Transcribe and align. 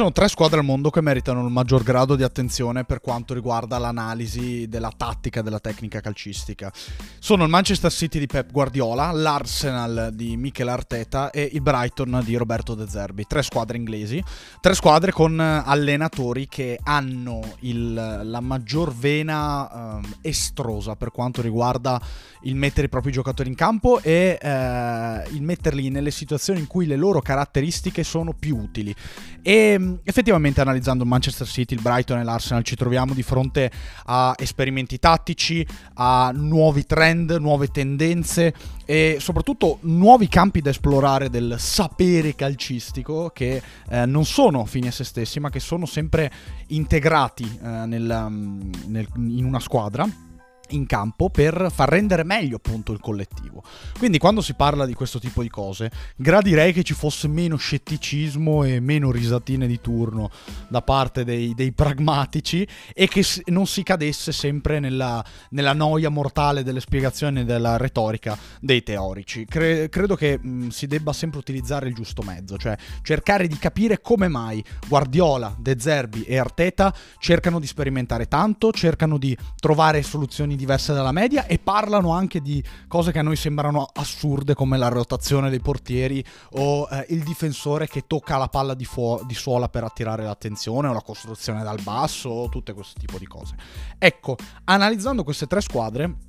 sono 0.00 0.12
tre 0.12 0.28
squadre 0.28 0.60
al 0.60 0.64
mondo 0.64 0.88
che 0.88 1.02
meritano 1.02 1.44
il 1.44 1.52
maggior 1.52 1.82
grado 1.82 2.16
di 2.16 2.22
attenzione 2.22 2.84
per 2.84 3.02
quanto 3.02 3.34
riguarda 3.34 3.76
l'analisi 3.76 4.66
della 4.66 4.90
tattica 4.96 5.40
e 5.40 5.42
della 5.42 5.58
tecnica 5.58 6.00
calcistica. 6.00 6.72
Sono 7.18 7.44
il 7.44 7.50
Manchester 7.50 7.92
City 7.92 8.18
di 8.18 8.26
Pep 8.26 8.50
Guardiola, 8.50 9.12
l'Arsenal 9.12 10.08
di 10.14 10.38
Mikel 10.38 10.68
Arteta 10.68 11.30
e 11.30 11.50
il 11.52 11.60
Brighton 11.60 12.22
di 12.24 12.34
Roberto 12.36 12.74
De 12.74 12.88
Zerbi. 12.88 13.26
Tre 13.26 13.42
squadre 13.42 13.76
inglesi, 13.76 14.24
tre 14.62 14.72
squadre 14.72 15.12
con 15.12 15.38
allenatori 15.38 16.48
che 16.48 16.78
hanno 16.82 17.56
il, 17.60 17.92
la 17.92 18.40
maggior 18.40 18.94
vena 18.94 20.00
eh, 20.00 20.16
estrosa 20.22 20.96
per 20.96 21.10
quanto 21.10 21.42
riguarda 21.42 22.00
il 22.44 22.54
mettere 22.54 22.86
i 22.86 22.88
propri 22.88 23.12
giocatori 23.12 23.50
in 23.50 23.54
campo 23.54 24.00
e 24.00 24.38
eh, 24.40 25.28
il 25.32 25.42
metterli 25.42 25.90
nelle 25.90 26.10
situazioni 26.10 26.60
in 26.60 26.66
cui 26.66 26.86
le 26.86 26.96
loro 26.96 27.20
caratteristiche 27.20 28.02
sono 28.02 28.32
più 28.32 28.56
utili. 28.56 28.94
E 29.42 29.89
effettivamente 30.02 30.60
analizzando 30.60 31.04
Manchester 31.04 31.46
City, 31.46 31.74
il 31.74 31.82
Brighton 31.82 32.18
e 32.18 32.24
l'Arsenal 32.24 32.62
ci 32.62 32.76
troviamo 32.76 33.14
di 33.14 33.22
fronte 33.22 33.70
a 34.04 34.34
esperimenti 34.36 34.98
tattici, 34.98 35.66
a 35.94 36.30
nuovi 36.34 36.84
trend, 36.84 37.30
nuove 37.32 37.68
tendenze 37.68 38.54
e 38.84 39.16
soprattutto 39.20 39.78
nuovi 39.82 40.28
campi 40.28 40.60
da 40.60 40.70
esplorare 40.70 41.30
del 41.30 41.56
sapere 41.58 42.34
calcistico 42.34 43.30
che 43.30 43.62
eh, 43.88 44.06
non 44.06 44.24
sono 44.24 44.64
fini 44.64 44.88
a 44.88 44.92
se 44.92 45.04
stessi 45.04 45.40
ma 45.40 45.50
che 45.50 45.60
sono 45.60 45.86
sempre 45.86 46.30
integrati 46.68 47.44
eh, 47.62 47.68
nel, 47.86 48.26
mm, 48.28 48.70
nel, 48.86 49.06
in 49.16 49.44
una 49.44 49.60
squadra 49.60 50.28
in 50.70 50.86
campo 50.86 51.30
per 51.30 51.70
far 51.72 51.88
rendere 51.88 52.24
meglio 52.24 52.56
appunto 52.56 52.92
il 52.92 53.00
collettivo. 53.00 53.62
Quindi 53.98 54.18
quando 54.18 54.40
si 54.40 54.54
parla 54.54 54.86
di 54.86 54.94
questo 54.94 55.18
tipo 55.18 55.42
di 55.42 55.48
cose, 55.48 55.90
gradirei 56.16 56.72
che 56.72 56.82
ci 56.82 56.94
fosse 56.94 57.28
meno 57.28 57.56
scetticismo 57.56 58.64
e 58.64 58.80
meno 58.80 59.10
risatine 59.10 59.66
di 59.66 59.80
turno 59.80 60.30
da 60.68 60.82
parte 60.82 61.24
dei, 61.24 61.54
dei 61.54 61.72
pragmatici 61.72 62.66
e 62.92 63.08
che 63.08 63.24
non 63.46 63.66
si 63.66 63.82
cadesse 63.82 64.32
sempre 64.32 64.80
nella, 64.80 65.24
nella, 65.50 65.72
noia 65.72 66.08
mortale 66.08 66.62
delle 66.62 66.80
spiegazioni 66.80 67.40
e 67.40 67.44
della 67.44 67.76
retorica 67.76 68.36
dei 68.60 68.82
teorici. 68.82 69.44
Cre- 69.44 69.88
credo 69.88 70.16
che 70.16 70.38
mh, 70.38 70.68
si 70.68 70.86
debba 70.86 71.12
sempre 71.12 71.38
utilizzare 71.38 71.88
il 71.88 71.94
giusto 71.94 72.22
mezzo, 72.22 72.56
cioè 72.56 72.76
cercare 73.02 73.46
di 73.46 73.56
capire 73.56 74.00
come 74.00 74.28
mai 74.28 74.62
Guardiola, 74.86 75.54
De 75.58 75.76
Zerbi 75.78 76.24
e 76.24 76.38
Arteta 76.38 76.94
cercano 77.18 77.60
di 77.60 77.66
sperimentare 77.66 78.26
tanto, 78.26 78.72
cercano 78.72 79.18
di 79.18 79.36
trovare 79.58 80.02
soluzioni 80.02 80.56
diverse 80.60 80.92
dalla 80.92 81.10
media 81.10 81.46
e 81.46 81.58
parlano 81.58 82.10
anche 82.10 82.40
di 82.40 82.62
cose 82.86 83.12
che 83.12 83.18
a 83.18 83.22
noi 83.22 83.36
sembrano 83.36 83.88
assurde 83.92 84.54
come 84.54 84.76
la 84.76 84.88
rotazione 84.88 85.48
dei 85.48 85.60
portieri 85.60 86.22
o 86.52 86.86
eh, 86.90 87.06
il 87.08 87.22
difensore 87.24 87.88
che 87.88 88.04
tocca 88.06 88.36
la 88.36 88.48
palla 88.48 88.74
di, 88.74 88.84
fu- 88.84 89.24
di 89.24 89.34
suola 89.34 89.68
per 89.68 89.84
attirare 89.84 90.22
l'attenzione 90.22 90.88
o 90.88 90.92
la 90.92 91.00
costruzione 91.00 91.62
dal 91.62 91.80
basso 91.82 92.28
o 92.28 92.48
tutte 92.48 92.74
questo 92.74 93.00
tipo 93.00 93.18
di 93.18 93.26
cose. 93.26 93.54
Ecco, 93.98 94.36
analizzando 94.64 95.24
queste 95.24 95.46
tre 95.46 95.62
squadre 95.62 96.28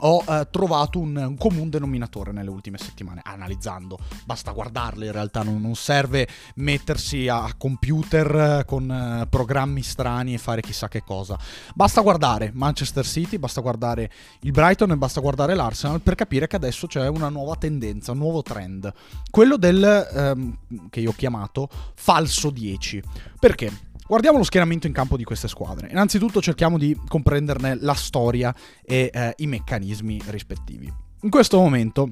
ho 0.00 0.24
eh, 0.26 0.48
trovato 0.50 0.98
un, 0.98 1.16
un 1.16 1.36
comune 1.36 1.70
denominatore 1.70 2.32
nelle 2.32 2.50
ultime 2.50 2.78
settimane, 2.78 3.20
analizzando, 3.24 3.98
basta 4.24 4.52
guardarle 4.52 5.06
in 5.06 5.12
realtà, 5.12 5.42
non, 5.42 5.60
non 5.60 5.74
serve 5.74 6.28
mettersi 6.56 7.28
a, 7.28 7.54
computer 7.56 8.60
eh, 8.60 8.64
con 8.64 8.90
eh, 8.90 9.26
programmi 9.28 9.82
strani 9.82 10.34
e 10.34 10.38
fare 10.38 10.60
chissà 10.60 10.88
che 10.88 11.02
cosa, 11.02 11.38
basta 11.74 12.00
guardare 12.00 12.50
Manchester 12.54 13.04
City, 13.04 13.38
basta 13.38 13.60
guardare 13.60 14.10
il 14.40 14.50
Brighton 14.50 14.92
e 14.92 14.96
basta 14.96 15.20
guardare 15.20 15.54
l'Arsenal 15.54 16.00
per 16.00 16.14
capire 16.14 16.46
che 16.46 16.56
adesso 16.56 16.86
c'è 16.86 17.06
una 17.08 17.28
nuova 17.28 17.56
tendenza, 17.56 18.12
un 18.12 18.18
nuovo 18.18 18.42
trend, 18.42 18.92
quello 19.30 19.56
del, 19.56 20.08
ehm, 20.12 20.58
che 20.90 21.00
io 21.00 21.10
ho 21.10 21.14
chiamato 21.14 21.68
falso 21.94 22.50
10, 22.50 23.02
perché? 23.38 23.88
Guardiamo 24.10 24.38
lo 24.38 24.42
schieramento 24.44 24.88
in 24.88 24.92
campo 24.92 25.16
di 25.16 25.22
queste 25.22 25.46
squadre. 25.46 25.86
Innanzitutto 25.88 26.42
cerchiamo 26.42 26.78
di 26.78 26.98
comprenderne 27.06 27.76
la 27.80 27.94
storia 27.94 28.52
e 28.82 29.08
eh, 29.12 29.34
i 29.36 29.46
meccanismi 29.46 30.20
rispettivi. 30.30 30.92
In 31.20 31.30
questo 31.30 31.58
momento 31.58 32.10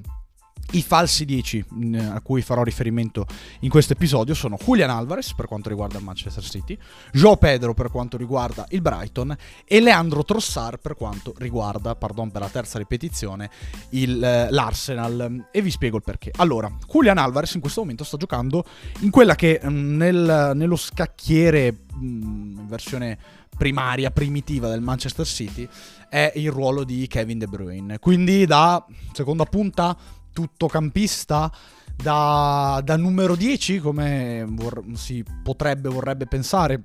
i 0.72 0.82
falsi 0.82 1.24
10 1.24 1.64
mm, 1.74 1.94
a 2.12 2.20
cui 2.20 2.42
farò 2.42 2.62
riferimento 2.62 3.26
in 3.60 3.70
questo 3.70 3.94
episodio 3.94 4.34
sono 4.34 4.58
Julian 4.62 4.90
Alvarez 4.90 5.32
per 5.34 5.46
quanto 5.46 5.68
riguarda 5.68 5.98
il 5.98 6.04
Manchester 6.04 6.42
City, 6.42 6.76
Joe 7.12 7.36
Pedro 7.38 7.72
per 7.72 7.90
quanto 7.90 8.16
riguarda 8.16 8.66
il 8.70 8.82
Brighton 8.82 9.34
e 9.64 9.80
Leandro 9.80 10.24
Trossard 10.24 10.78
per 10.80 10.94
quanto 10.94 11.34
riguarda, 11.38 11.94
pardon 11.94 12.30
per 12.30 12.42
la 12.42 12.48
terza 12.48 12.78
ripetizione, 12.78 13.50
il, 13.90 14.22
eh, 14.22 14.50
l'Arsenal. 14.50 15.48
E 15.50 15.62
vi 15.62 15.70
spiego 15.70 15.96
il 15.96 16.02
perché. 16.02 16.32
Allora, 16.36 16.70
Julian 16.86 17.18
Alvarez 17.18 17.54
in 17.54 17.60
questo 17.60 17.80
momento 17.80 18.04
sta 18.04 18.16
giocando 18.16 18.64
in 19.00 19.10
quella 19.10 19.34
che 19.34 19.60
mm, 19.64 19.96
nel, 19.96 20.52
nello 20.54 20.76
scacchiere 20.76 21.84
mm, 21.96 22.58
in 22.58 22.66
versione 22.66 23.18
primaria, 23.56 24.10
primitiva 24.10 24.68
del 24.68 24.80
Manchester 24.80 25.26
City 25.26 25.68
è 26.08 26.32
il 26.36 26.50
ruolo 26.50 26.84
di 26.84 27.06
Kevin 27.06 27.38
De 27.38 27.46
Bruyne. 27.46 27.98
Quindi 27.98 28.46
da 28.46 28.84
seconda 29.12 29.44
punta 29.44 29.96
tuttocampista 30.38 31.50
da, 31.96 32.80
da 32.84 32.96
numero 32.96 33.34
10, 33.34 33.80
come 33.80 34.44
vor- 34.48 34.84
si 34.94 35.24
potrebbe, 35.42 35.88
vorrebbe 35.88 36.26
pensare. 36.26 36.84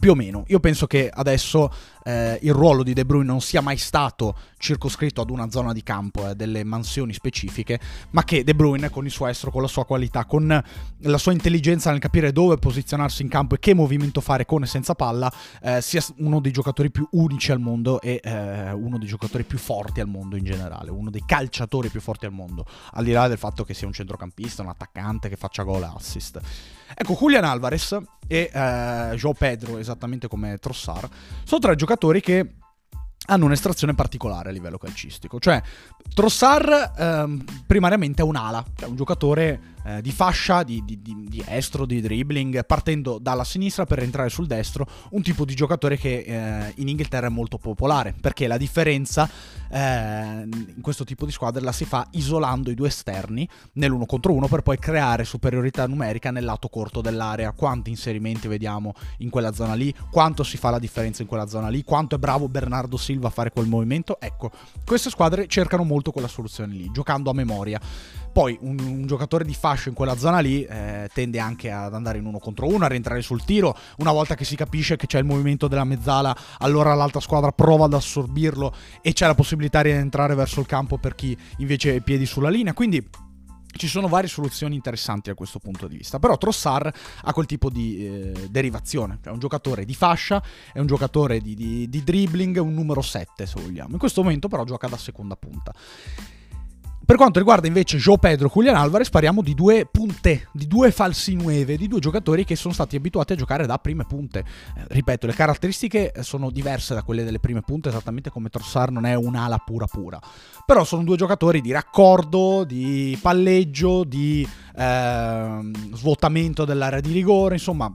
Più 0.00 0.10
o 0.10 0.14
meno, 0.16 0.42
io 0.48 0.58
penso 0.58 0.88
che 0.88 1.08
adesso 1.12 1.72
eh, 2.02 2.38
il 2.42 2.52
ruolo 2.52 2.82
di 2.82 2.92
De 2.92 3.04
Bruyne 3.04 3.26
non 3.26 3.40
sia 3.40 3.60
mai 3.60 3.76
stato 3.76 4.36
circoscritto 4.62 5.20
ad 5.20 5.28
una 5.28 5.50
zona 5.50 5.72
di 5.72 5.82
campo, 5.82 6.28
eh, 6.28 6.36
delle 6.36 6.62
mansioni 6.62 7.12
specifiche, 7.12 7.80
ma 8.10 8.22
che 8.22 8.44
De 8.44 8.54
Bruyne 8.54 8.90
con 8.90 9.04
il 9.04 9.10
suo 9.10 9.26
estro, 9.26 9.50
con 9.50 9.60
la 9.60 9.66
sua 9.66 9.84
qualità, 9.84 10.24
con 10.24 10.62
la 10.98 11.18
sua 11.18 11.32
intelligenza 11.32 11.90
nel 11.90 11.98
capire 11.98 12.30
dove 12.30 12.56
posizionarsi 12.56 13.22
in 13.22 13.28
campo 13.28 13.56
e 13.56 13.58
che 13.58 13.74
movimento 13.74 14.20
fare 14.20 14.46
con 14.46 14.62
e 14.62 14.66
senza 14.66 14.94
palla, 14.94 15.30
eh, 15.62 15.82
sia 15.82 16.00
uno 16.18 16.40
dei 16.40 16.52
giocatori 16.52 16.92
più 16.92 17.06
unici 17.10 17.50
al 17.50 17.58
mondo 17.58 18.00
e 18.00 18.20
eh, 18.22 18.70
uno 18.72 18.98
dei 18.98 19.08
giocatori 19.08 19.42
più 19.42 19.58
forti 19.58 20.00
al 20.00 20.06
mondo 20.06 20.36
in 20.36 20.44
generale, 20.44 20.92
uno 20.92 21.10
dei 21.10 21.24
calciatori 21.26 21.88
più 21.88 22.00
forti 22.00 22.26
al 22.26 22.32
mondo, 22.32 22.64
al 22.92 23.02
di 23.02 23.10
là 23.10 23.26
del 23.26 23.38
fatto 23.38 23.64
che 23.64 23.74
sia 23.74 23.88
un 23.88 23.92
centrocampista, 23.92 24.62
un 24.62 24.68
attaccante 24.68 25.28
che 25.28 25.36
faccia 25.36 25.64
gol 25.64 25.82
e 25.82 25.90
assist. 25.92 26.40
Ecco, 26.94 27.14
Julian 27.14 27.42
Alvarez 27.42 27.98
e 28.28 28.48
eh, 28.52 29.16
João 29.16 29.34
Pedro, 29.36 29.78
esattamente 29.78 30.28
come 30.28 30.58
Trossard, 30.58 31.10
sono 31.42 31.60
tre 31.60 31.74
giocatori 31.74 32.20
che 32.20 32.61
hanno 33.26 33.44
un'estrazione 33.44 33.94
particolare 33.94 34.48
a 34.48 34.52
livello 34.52 34.78
calcistico. 34.78 35.38
Cioè, 35.38 35.62
Trossard 36.14 36.92
ehm, 36.96 37.44
primariamente 37.66 38.22
è 38.22 38.24
un'ala, 38.24 38.64
cioè 38.76 38.88
un 38.88 38.96
giocatore 38.96 39.71
eh, 39.84 40.00
di 40.02 40.12
fascia, 40.12 40.62
di, 40.62 40.82
di, 40.84 41.00
di, 41.00 41.26
di, 41.28 41.44
estro, 41.46 41.86
di 41.86 42.00
dribbling, 42.00 42.64
partendo 42.64 43.18
dalla 43.18 43.44
sinistra 43.44 43.86
per 43.86 44.00
entrare 44.00 44.28
sul 44.28 44.46
destro, 44.46 44.86
un 45.10 45.22
tipo 45.22 45.44
di 45.44 45.54
giocatore 45.54 45.96
che 45.96 46.24
eh, 46.26 46.72
in 46.76 46.88
Inghilterra 46.88 47.26
è 47.26 47.30
molto 47.30 47.58
popolare, 47.58 48.14
perché 48.20 48.46
la 48.46 48.56
differenza 48.56 49.28
eh, 49.70 50.42
in 50.46 50.80
questo 50.80 51.04
tipo 51.04 51.24
di 51.24 51.32
squadre 51.32 51.62
la 51.62 51.72
si 51.72 51.84
fa 51.84 52.06
isolando 52.12 52.70
i 52.70 52.74
due 52.74 52.88
esterni 52.88 53.48
nell'uno 53.74 54.06
contro 54.06 54.32
uno 54.32 54.46
per 54.46 54.62
poi 54.62 54.78
creare 54.78 55.24
superiorità 55.24 55.86
numerica 55.86 56.30
nel 56.30 56.44
lato 56.44 56.68
corto 56.68 57.00
dell'area. 57.00 57.52
Quanti 57.52 57.90
inserimenti 57.90 58.48
vediamo 58.48 58.94
in 59.18 59.30
quella 59.30 59.52
zona 59.52 59.74
lì, 59.74 59.94
quanto 60.10 60.42
si 60.42 60.56
fa 60.56 60.70
la 60.70 60.78
differenza 60.78 61.22
in 61.22 61.28
quella 61.28 61.46
zona 61.46 61.68
lì, 61.68 61.82
quanto 61.84 62.16
è 62.16 62.18
bravo 62.18 62.48
Bernardo 62.48 62.96
Silva 62.96 63.28
a 63.28 63.30
fare 63.30 63.50
quel 63.50 63.66
movimento. 63.66 64.20
Ecco, 64.20 64.50
queste 64.84 65.10
squadre 65.10 65.46
cercano 65.46 65.84
molto 65.84 66.12
quella 66.12 66.28
soluzione 66.28 66.74
lì, 66.74 66.90
giocando 66.92 67.30
a 67.30 67.34
memoria. 67.34 67.80
Poi 68.32 68.56
un, 68.62 68.78
un 68.78 69.06
giocatore 69.06 69.44
di 69.44 69.54
fascia 69.54 69.90
in 69.90 69.94
quella 69.94 70.16
zona 70.16 70.40
lì 70.40 70.64
eh, 70.64 71.08
tende 71.12 71.38
anche 71.38 71.70
ad 71.70 71.94
andare 71.94 72.18
in 72.18 72.24
uno 72.24 72.38
contro 72.38 72.66
uno, 72.66 72.84
a 72.84 72.88
rientrare 72.88 73.20
sul 73.20 73.44
tiro. 73.44 73.76
Una 73.98 74.12
volta 74.12 74.34
che 74.34 74.44
si 74.44 74.56
capisce 74.56 74.96
che 74.96 75.06
c'è 75.06 75.18
il 75.18 75.24
movimento 75.24 75.68
della 75.68 75.84
mezzala, 75.84 76.34
allora 76.58 76.94
l'altra 76.94 77.20
squadra 77.20 77.52
prova 77.52 77.84
ad 77.84 77.94
assorbirlo 77.94 78.74
e 79.02 79.12
c'è 79.12 79.26
la 79.26 79.34
possibilità 79.34 79.82
di 79.82 79.90
entrare 79.90 80.34
verso 80.34 80.60
il 80.60 80.66
campo 80.66 80.96
per 80.96 81.14
chi 81.14 81.36
invece 81.58 81.90
ha 81.90 81.94
i 81.94 82.00
piedi 82.00 82.24
sulla 82.24 82.48
linea. 82.48 82.72
Quindi 82.72 83.06
ci 83.76 83.86
sono 83.86 84.08
varie 84.08 84.28
soluzioni 84.28 84.74
interessanti 84.74 85.30
da 85.30 85.34
questo 85.34 85.58
punto 85.58 85.86
di 85.86 85.96
vista, 85.96 86.18
però 86.18 86.36
Trossard 86.36 86.92
ha 87.22 87.32
quel 87.32 87.46
tipo 87.46 87.70
di 87.70 88.06
eh, 88.06 88.48
derivazione, 88.50 89.18
è 89.22 89.28
un 89.28 89.38
giocatore 89.38 89.84
di 89.84 89.94
fascia, 89.94 90.42
è 90.72 90.78
un 90.78 90.86
giocatore 90.86 91.40
di, 91.40 91.54
di, 91.54 91.88
di 91.88 92.04
dribbling, 92.04 92.56
un 92.58 92.74
numero 92.74 93.00
7 93.00 93.46
se 93.46 93.60
vogliamo. 93.60 93.92
In 93.92 93.98
questo 93.98 94.22
momento 94.22 94.48
però 94.48 94.64
gioca 94.64 94.88
da 94.88 94.96
seconda 94.96 95.36
punta. 95.36 95.72
Per 97.04 97.16
quanto 97.16 97.40
riguarda 97.40 97.66
invece 97.66 97.98
Joe 97.98 98.16
Pedro 98.16 98.46
e 98.46 98.50
Julian 98.52 98.76
Alvarez, 98.76 99.10
parliamo 99.10 99.42
di 99.42 99.54
due 99.54 99.86
punte, 99.90 100.48
di 100.52 100.68
due 100.68 100.92
falsi 100.92 101.34
nueve, 101.34 101.76
di 101.76 101.88
due 101.88 101.98
giocatori 101.98 102.44
che 102.44 102.54
sono 102.54 102.72
stati 102.72 102.94
abituati 102.94 103.32
a 103.32 103.36
giocare 103.36 103.66
da 103.66 103.76
prime 103.78 104.04
punte. 104.06 104.44
Eh, 104.76 104.84
ripeto, 104.88 105.26
le 105.26 105.34
caratteristiche 105.34 106.12
sono 106.20 106.50
diverse 106.50 106.94
da 106.94 107.02
quelle 107.02 107.24
delle 107.24 107.40
prime 107.40 107.60
punte, 107.60 107.88
esattamente 107.88 108.30
come 108.30 108.48
Trossard 108.48 108.92
non 108.92 109.04
è 109.04 109.14
un'ala 109.14 109.58
pura 109.58 109.86
pura. 109.86 110.20
Però 110.64 110.84
sono 110.84 111.02
due 111.02 111.16
giocatori 111.16 111.60
di 111.60 111.72
raccordo, 111.72 112.64
di 112.64 113.18
palleggio, 113.20 114.04
di 114.04 114.48
eh, 114.76 115.70
svuotamento 115.94 116.64
dell'area 116.64 117.00
di 117.00 117.12
rigore, 117.12 117.54
insomma 117.54 117.92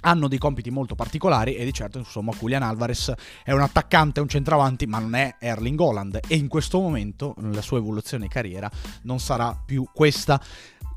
hanno 0.00 0.28
dei 0.28 0.38
compiti 0.38 0.70
molto 0.70 0.94
particolari 0.94 1.54
e 1.56 1.64
di 1.64 1.72
certo 1.72 1.98
insomma 1.98 2.32
Julian 2.38 2.62
Alvarez 2.62 3.12
è 3.42 3.52
un 3.52 3.60
attaccante, 3.60 4.20
un 4.20 4.28
centravanti 4.28 4.86
ma 4.86 4.98
non 4.98 5.14
è 5.14 5.36
Erling 5.38 5.78
Holland 5.78 6.20
e 6.26 6.36
in 6.36 6.48
questo 6.48 6.80
momento 6.80 7.34
la 7.38 7.62
sua 7.62 7.78
evoluzione 7.78 8.24
di 8.24 8.30
carriera 8.30 8.70
non 9.02 9.20
sarà 9.20 9.56
più 9.64 9.86
questa. 9.92 10.40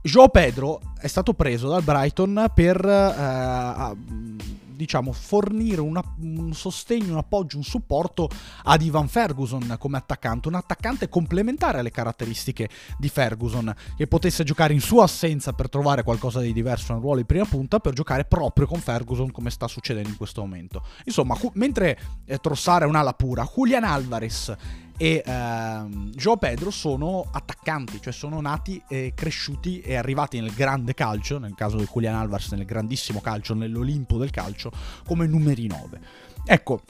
Joe 0.03 0.29
Pedro 0.29 0.81
è 0.99 1.07
stato 1.07 1.33
preso 1.33 1.69
dal 1.69 1.83
Brighton 1.83 2.51
per 2.53 2.83
eh, 2.83 4.60
diciamo, 4.81 5.11
fornire 5.11 5.79
una, 5.79 6.01
un 6.21 6.53
sostegno, 6.53 7.11
un 7.11 7.19
appoggio, 7.19 7.57
un 7.57 7.63
supporto 7.63 8.27
ad 8.63 8.81
Ivan 8.81 9.07
Ferguson 9.07 9.75
come 9.77 9.97
attaccante, 9.97 10.47
un 10.47 10.55
attaccante 10.55 11.07
complementare 11.07 11.77
alle 11.77 11.91
caratteristiche 11.91 12.67
di 12.97 13.07
Ferguson, 13.07 13.71
che 13.95 14.07
potesse 14.07 14.43
giocare 14.43 14.73
in 14.73 14.81
sua 14.81 15.03
assenza 15.03 15.53
per 15.53 15.69
trovare 15.69 16.01
qualcosa 16.01 16.39
di 16.39 16.51
diverso 16.51 16.93
nel 16.93 17.01
ruolo 17.01 17.17
di 17.17 17.25
prima 17.25 17.45
punta, 17.45 17.79
per 17.79 17.93
giocare 17.93 18.25
proprio 18.25 18.65
con 18.65 18.79
Ferguson 18.79 19.31
come 19.31 19.51
sta 19.51 19.67
succedendo 19.67 20.09
in 20.09 20.17
questo 20.17 20.41
momento. 20.41 20.83
Insomma, 21.05 21.37
mentre 21.53 21.99
eh, 22.25 22.39
Trossara 22.39 22.85
è 22.85 22.87
un'ala 22.87 23.13
pura, 23.13 23.47
Julian 23.53 23.83
Alvarez 23.83 24.55
e 24.97 25.23
ehm, 25.25 26.11
Joao 26.11 26.37
Pedro 26.37 26.71
sono 26.71 27.27
attaccanti, 27.31 28.01
cioè 28.01 28.13
sono 28.13 28.39
nati 28.41 28.81
e 28.87 29.13
cresciuti 29.15 29.81
e 29.81 29.95
arrivati 29.95 30.39
nel 30.39 30.53
grande 30.53 30.93
calcio, 30.93 31.37
nel 31.39 31.55
caso 31.55 31.77
di 31.77 31.87
Julian 31.91 32.15
Alvarez 32.15 32.51
nel 32.51 32.65
grandissimo 32.65 33.21
calcio, 33.21 33.53
nell'Olimpo 33.53 34.17
del 34.17 34.29
calcio, 34.29 34.71
come 35.05 35.27
numeri 35.27 35.67
9. 35.67 35.99
Ecco, 36.45 36.83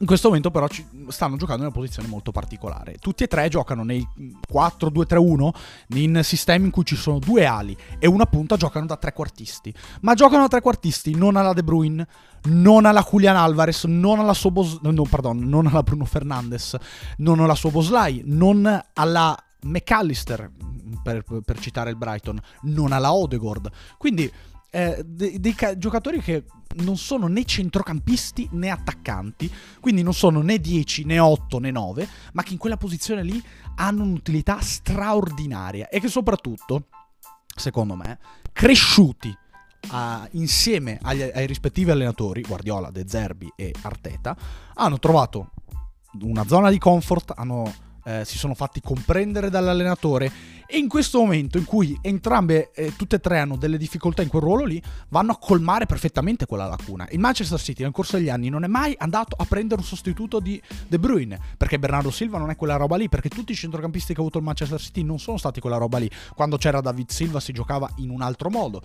in 0.00 0.06
questo 0.06 0.28
momento 0.28 0.50
però 0.50 0.66
stanno 1.08 1.36
giocando 1.36 1.62
in 1.62 1.68
una 1.68 1.76
posizione 1.76 2.08
molto 2.08 2.32
particolare. 2.32 2.96
Tutti 2.98 3.22
e 3.22 3.26
tre 3.26 3.48
giocano 3.48 3.84
nei 3.84 4.06
4-2-3-1 4.50 5.50
in 5.96 6.20
sistemi 6.22 6.66
in 6.66 6.70
cui 6.70 6.84
ci 6.84 6.96
sono 6.96 7.18
due 7.18 7.44
ali 7.44 7.76
e 7.98 8.06
una 8.06 8.24
punta 8.24 8.56
giocano 8.56 8.86
da 8.86 8.96
trequartisti. 8.96 9.72
Ma 10.00 10.14
giocano 10.14 10.42
da 10.42 10.48
trequartisti 10.48 11.14
non 11.14 11.36
alla 11.36 11.52
De 11.52 11.62
Bruyne, 11.62 12.06
non 12.44 12.86
alla 12.86 13.06
Julian 13.08 13.36
Alvarez, 13.36 13.84
non 13.84 14.20
alla 14.20 14.32
Sobos... 14.32 14.78
no, 14.80 15.02
pardon, 15.02 15.38
non 15.38 15.66
alla 15.66 15.82
Bruno 15.82 16.06
Fernandes, 16.06 16.76
non 17.18 17.40
alla 17.40 17.54
Soboslai, 17.54 18.22
non 18.24 18.82
alla 18.94 19.36
McAllister, 19.64 20.50
per, 21.02 21.24
per 21.44 21.58
citare 21.58 21.90
il 21.90 21.96
Brighton, 21.96 22.40
non 22.62 22.92
alla 22.92 23.12
Odegord. 23.12 23.70
Quindi 23.98 24.32
eh, 24.70 25.02
dei, 25.04 25.40
dei 25.40 25.54
ca- 25.54 25.76
giocatori 25.76 26.20
che 26.20 26.44
non 26.76 26.96
sono 26.96 27.26
né 27.26 27.44
centrocampisti 27.44 28.48
né 28.52 28.70
attaccanti, 28.70 29.52
quindi 29.80 30.02
non 30.02 30.14
sono 30.14 30.40
né 30.40 30.58
10 30.58 31.04
né 31.04 31.18
8 31.18 31.58
né 31.58 31.70
9, 31.70 32.08
ma 32.32 32.42
che 32.42 32.52
in 32.52 32.58
quella 32.58 32.76
posizione 32.76 33.22
lì 33.22 33.42
hanno 33.76 34.04
un'utilità 34.04 34.60
straordinaria 34.60 35.88
e 35.88 36.00
che 36.00 36.08
soprattutto, 36.08 36.86
secondo 37.54 37.94
me, 37.94 38.18
cresciuti 38.52 39.36
Uh, 39.90 40.28
insieme 40.32 40.98
agli, 41.00 41.22
ai 41.22 41.46
rispettivi 41.46 41.90
allenatori, 41.90 42.42
Guardiola, 42.42 42.90
De 42.90 43.04
Zerbi 43.08 43.50
e 43.56 43.74
Arteta, 43.80 44.36
hanno 44.74 44.98
trovato 44.98 45.52
una 46.20 46.46
zona 46.46 46.68
di 46.68 46.76
comfort, 46.76 47.32
hanno 47.34 47.72
eh, 48.04 48.24
si 48.24 48.38
sono 48.38 48.54
fatti 48.54 48.80
comprendere 48.80 49.50
dall'allenatore 49.50 50.30
e 50.70 50.78
in 50.78 50.88
questo 50.88 51.18
momento 51.18 51.58
in 51.58 51.64
cui 51.64 51.98
entrambe, 52.00 52.70
eh, 52.72 52.94
tutte 52.94 53.16
e 53.16 53.20
tre 53.20 53.40
hanno 53.40 53.56
delle 53.56 53.76
difficoltà 53.76 54.22
in 54.22 54.28
quel 54.28 54.42
ruolo 54.42 54.64
lì, 54.64 54.80
vanno 55.08 55.32
a 55.32 55.38
colmare 55.38 55.86
perfettamente 55.86 56.46
quella 56.46 56.66
lacuna. 56.66 57.08
Il 57.10 57.18
Manchester 57.18 57.58
City 57.58 57.82
nel 57.82 57.90
corso 57.90 58.16
degli 58.16 58.28
anni 58.28 58.48
non 58.48 58.62
è 58.62 58.68
mai 58.68 58.94
andato 58.98 59.34
a 59.36 59.44
prendere 59.44 59.80
un 59.80 59.86
sostituto 59.86 60.38
di 60.38 60.62
De 60.86 60.98
Bruyne, 60.98 61.38
perché 61.56 61.78
Bernardo 61.78 62.10
Silva 62.10 62.38
non 62.38 62.50
è 62.50 62.56
quella 62.56 62.76
roba 62.76 62.96
lì, 62.96 63.08
perché 63.08 63.28
tutti 63.28 63.50
i 63.50 63.56
centrocampisti 63.56 64.12
che 64.12 64.20
ha 64.20 64.22
avuto 64.22 64.38
il 64.38 64.44
Manchester 64.44 64.80
City 64.80 65.02
non 65.02 65.18
sono 65.18 65.38
stati 65.38 65.60
quella 65.60 65.76
roba 65.76 65.98
lì. 65.98 66.08
Quando 66.36 66.56
c'era 66.56 66.80
David 66.80 67.10
Silva 67.10 67.40
si 67.40 67.52
giocava 67.52 67.90
in 67.96 68.10
un 68.10 68.22
altro 68.22 68.48
modo. 68.48 68.80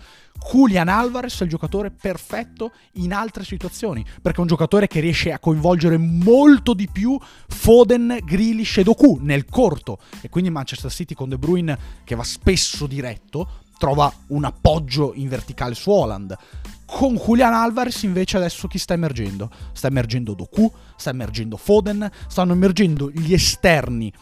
Julian 0.50 0.88
Alvarez 0.88 1.40
è 1.40 1.44
il 1.44 1.50
giocatore 1.50 1.92
perfetto 1.92 2.72
in 2.94 3.12
altre 3.12 3.44
situazioni, 3.44 4.04
perché 4.20 4.38
è 4.38 4.40
un 4.40 4.48
giocatore 4.48 4.88
che 4.88 4.98
riesce 4.98 5.32
a 5.32 5.38
coinvolgere 5.38 5.96
molto 5.96 6.74
di 6.74 6.88
più 6.90 7.16
Foden, 7.48 8.18
Grealish 8.24 8.78
e 8.78 8.82
Doku 8.82 9.18
nel 9.20 9.44
corto, 9.44 9.98
e 10.20 10.28
quindi 10.28 10.50
Manchester 10.50 10.90
City 10.90 11.14
con 11.14 11.28
De 11.28 11.38
Bruyne 11.38 11.75
che 12.04 12.14
va 12.14 12.24
spesso 12.24 12.86
diretto, 12.86 13.64
trova 13.78 14.12
un 14.28 14.44
appoggio 14.44 15.12
in 15.14 15.28
verticale 15.28 15.74
su 15.74 15.90
Holland. 15.90 16.36
Con 16.84 17.16
Julian 17.16 17.52
Alvarez 17.52 18.02
invece 18.02 18.36
adesso 18.36 18.68
chi 18.68 18.78
sta 18.78 18.94
emergendo? 18.94 19.50
Sta 19.72 19.88
emergendo 19.88 20.34
Doku, 20.34 20.72
sta 20.96 21.10
emergendo 21.10 21.56
Foden, 21.56 22.08
stanno 22.28 22.52
emergendo 22.52 23.10
gli 23.10 23.32
esterni 23.32 24.12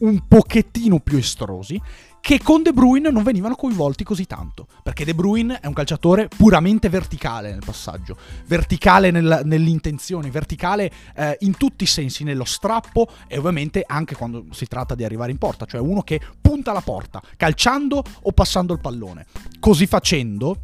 un 0.00 0.26
pochettino 0.26 1.00
più 1.00 1.18
estrosi 1.18 1.80
che 2.20 2.40
con 2.42 2.62
De 2.62 2.72
Bruyne 2.72 3.10
non 3.10 3.22
venivano 3.22 3.54
coinvolti 3.54 4.04
così 4.04 4.26
tanto, 4.26 4.66
perché 4.82 5.04
De 5.04 5.14
Bruyne 5.14 5.60
è 5.60 5.66
un 5.66 5.72
calciatore 5.72 6.28
puramente 6.28 6.88
verticale 6.88 7.50
nel 7.50 7.62
passaggio, 7.64 8.16
verticale 8.46 9.10
nel, 9.10 9.42
nell'intenzione, 9.44 10.30
verticale 10.30 10.92
eh, 11.14 11.36
in 11.40 11.56
tutti 11.56 11.84
i 11.84 11.86
sensi, 11.86 12.24
nello 12.24 12.44
strappo 12.44 13.08
e 13.26 13.38
ovviamente 13.38 13.82
anche 13.86 14.14
quando 14.14 14.44
si 14.50 14.66
tratta 14.66 14.94
di 14.94 15.04
arrivare 15.04 15.30
in 15.30 15.38
porta, 15.38 15.64
cioè 15.64 15.80
uno 15.80 16.02
che 16.02 16.20
punta 16.40 16.72
la 16.72 16.82
porta, 16.82 17.22
calciando 17.36 18.02
o 18.22 18.32
passando 18.32 18.72
il 18.72 18.80
pallone. 18.80 19.26
Così 19.58 19.86
facendo, 19.86 20.60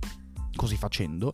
così 0.54 0.76
facendo, 0.76 1.30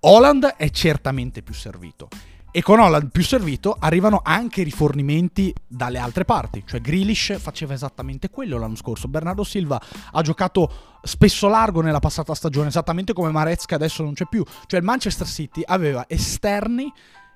Holland 0.00 0.44
è 0.56 0.70
certamente 0.70 1.42
più 1.42 1.54
servito 1.54 2.08
e 2.52 2.62
con 2.62 2.78
Holland 2.78 3.10
più 3.10 3.24
servito 3.24 3.74
arrivano 3.78 4.20
anche 4.22 4.62
rifornimenti 4.62 5.52
dalle 5.66 5.98
altre 5.98 6.26
parti. 6.26 6.62
Cioè 6.66 6.80
Grealish 6.80 7.38
faceva 7.38 7.72
esattamente 7.72 8.28
quello 8.28 8.58
l'anno 8.58 8.76
scorso. 8.76 9.08
Bernardo 9.08 9.42
Silva 9.42 9.80
ha 10.12 10.22
giocato 10.22 10.98
spesso 11.02 11.48
largo 11.48 11.80
nella 11.80 11.98
passata 11.98 12.34
stagione, 12.34 12.68
esattamente 12.68 13.14
come 13.14 13.30
Marez 13.30 13.64
che 13.64 13.74
adesso 13.74 14.02
non 14.02 14.12
c'è 14.12 14.26
più. 14.28 14.44
Cioè 14.66 14.78
il 14.78 14.84
Manchester 14.84 15.26
City 15.26 15.62
aveva 15.64 16.04
esterni 16.06 16.92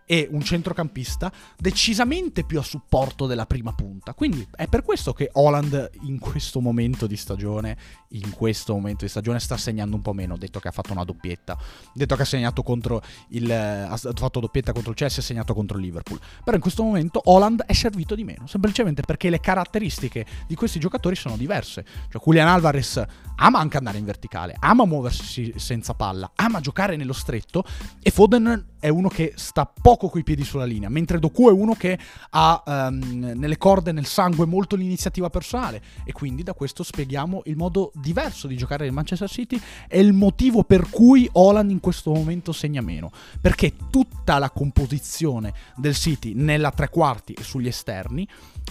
e 0.06 0.29
un 0.31 0.41
centrocampista 0.41 1.31
decisamente 1.58 2.44
più 2.44 2.58
a 2.58 2.62
supporto 2.62 3.26
della 3.26 3.44
prima 3.44 3.73
punta. 3.73 4.14
Quindi 4.14 4.47
è 4.55 4.69
per 4.69 4.82
questo 4.82 5.12
che 5.12 5.29
Holland 5.32 5.91
in 6.03 6.19
questo 6.19 6.61
momento 6.61 7.06
di 7.06 7.17
stagione, 7.17 7.76
in 8.11 8.31
questo 8.31 8.73
momento 8.73 9.05
di 9.05 9.11
stagione 9.11 9.41
sta 9.41 9.56
segnando 9.56 9.97
un 9.97 10.03
po' 10.03 10.12
meno, 10.12 10.37
detto 10.37 10.61
che 10.61 10.69
ha 10.69 10.73
fatto 10.73 10.93
una 10.93 11.05
doppietta, 11.05 11.58
detto 11.93 12.14
che 12.17 12.23
ha 12.23 12.26
segnato 12.26 12.62
contro 12.62 13.03
il 13.31 13.50
ha 13.50 13.97
fatto 13.97 14.41
doppietta 14.41 14.73
contro 14.73 14.91
il 14.91 14.97
Chelsea 14.97 15.19
e 15.19 15.23
ha 15.23 15.26
segnato 15.26 15.55
contro 15.55 15.76
il 15.76 15.85
Liverpool. 15.85 16.20
Però 16.44 16.56
in 16.56 16.62
questo 16.62 16.82
momento 16.82 17.20
Holland 17.25 17.62
è 17.64 17.73
servito 17.73 18.14
di 18.14 18.25
meno, 18.25 18.47
semplicemente 18.47 19.02
perché 19.02 19.29
le 19.31 19.41
caratteristiche 19.41 20.25
di 20.47 20.55
questi 20.55 20.79
giocatori 20.79 21.17
sono 21.17 21.37
diverse. 21.37 21.85
Cioè 22.11 22.23
Julian 22.23 22.49
Alvarez 22.49 23.02
ama 23.37 23.59
anche 23.59 23.76
andare 23.76 23.99
in 23.99 24.05
verticale, 24.05 24.56
ama 24.61 24.85
muoversi 24.85 25.52
senza 25.56 25.94
palla, 25.94 26.31
ama 26.37 26.61
giocare 26.61 26.97
nello 26.97 27.12
stretto 27.12 27.64
e 28.02 28.11
Foden 28.11 28.75
è 28.87 28.88
uno 28.88 29.09
che 29.09 29.33
sta 29.35 29.67
poco 29.67 30.09
coi 30.09 30.23
piedi 30.23 30.44
sulla 30.44 30.65
linea, 30.65 30.88
mentre 30.88 31.19
Doku 31.19 31.49
è 31.49 31.50
uno 31.50 31.75
che 31.75 31.99
ha 32.31 32.62
um, 32.65 33.33
nelle 33.35 33.59
corde, 33.59 33.91
nel 33.91 34.06
sangue 34.06 34.47
molto 34.47 34.77
l'iniziativa 34.77 35.29
personale. 35.29 35.83
E 36.05 36.12
quindi 36.12 36.44
da 36.44 36.55
questo 36.55 36.85
spieghiamo 36.85 37.43
il 37.47 37.56
modo 37.56 37.91
diverso 37.97 38.47
di 38.47 38.57
giocare 38.57 38.85
nel 38.85 38.93
Manchester 38.93 39.28
City 39.28 39.61
e 39.88 39.99
il 39.99 40.12
motivo 40.12 40.62
per 40.62 40.88
cui 40.88 41.28
Holland 41.33 41.73
in 41.73 41.81
questo 41.81 42.12
momento 42.12 42.52
segna 42.52 42.81
meno, 42.81 43.11
perché 43.40 43.73
tutta 43.90 44.38
la 44.38 44.50
composizione 44.50 45.52
del 45.75 45.97
City 45.97 46.35
nella 46.35 46.71
tre 46.71 46.88
quarti 46.88 47.33
e 47.33 47.43
sugli 47.43 47.66
esterni 47.66 48.28